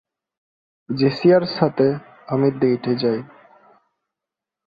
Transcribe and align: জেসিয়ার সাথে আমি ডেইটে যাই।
জেসিয়ার 0.89 1.43
সাথে 1.57 1.87
আমি 2.27 2.47
ডেইটে 2.51 2.93
যাই। 2.95 3.19